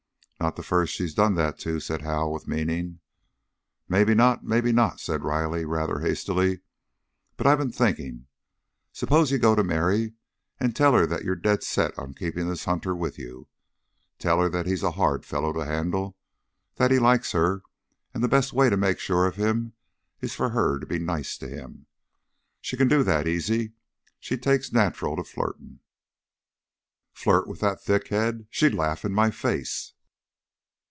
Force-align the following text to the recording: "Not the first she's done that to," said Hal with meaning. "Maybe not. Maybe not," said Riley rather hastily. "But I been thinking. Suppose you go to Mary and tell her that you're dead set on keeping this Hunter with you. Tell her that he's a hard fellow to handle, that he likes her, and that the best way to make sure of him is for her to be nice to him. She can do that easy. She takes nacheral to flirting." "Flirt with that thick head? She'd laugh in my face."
"Not 0.41 0.55
the 0.55 0.63
first 0.63 0.95
she's 0.95 1.13
done 1.13 1.35
that 1.35 1.59
to," 1.59 1.79
said 1.79 2.01
Hal 2.01 2.31
with 2.31 2.47
meaning. 2.47 2.99
"Maybe 3.87 4.15
not. 4.15 4.43
Maybe 4.43 4.71
not," 4.71 4.99
said 4.99 5.21
Riley 5.23 5.65
rather 5.65 5.99
hastily. 5.99 6.61
"But 7.37 7.45
I 7.45 7.55
been 7.55 7.71
thinking. 7.71 8.25
Suppose 8.91 9.29
you 9.31 9.37
go 9.37 9.53
to 9.53 9.63
Mary 9.63 10.13
and 10.59 10.75
tell 10.75 10.93
her 10.93 11.05
that 11.05 11.23
you're 11.23 11.35
dead 11.35 11.61
set 11.61 11.95
on 11.95 12.15
keeping 12.15 12.49
this 12.49 12.65
Hunter 12.65 12.95
with 12.95 13.19
you. 13.19 13.49
Tell 14.17 14.39
her 14.41 14.49
that 14.49 14.65
he's 14.65 14.81
a 14.81 14.89
hard 14.97 15.27
fellow 15.27 15.53
to 15.53 15.63
handle, 15.63 16.17
that 16.77 16.89
he 16.89 16.97
likes 16.97 17.33
her, 17.33 17.61
and 18.11 18.23
that 18.23 18.27
the 18.27 18.35
best 18.35 18.51
way 18.51 18.67
to 18.67 18.75
make 18.75 18.97
sure 18.97 19.27
of 19.27 19.35
him 19.35 19.73
is 20.21 20.33
for 20.33 20.49
her 20.49 20.79
to 20.79 20.87
be 20.87 20.97
nice 20.97 21.37
to 21.37 21.47
him. 21.47 21.85
She 22.61 22.75
can 22.77 22.87
do 22.87 23.03
that 23.03 23.27
easy. 23.27 23.73
She 24.19 24.37
takes 24.39 24.71
nacheral 24.73 25.17
to 25.17 25.23
flirting." 25.23 25.81
"Flirt 27.13 27.47
with 27.47 27.59
that 27.59 27.83
thick 27.83 28.07
head? 28.07 28.47
She'd 28.49 28.73
laugh 28.73 29.05
in 29.05 29.13
my 29.13 29.29
face." 29.29 29.93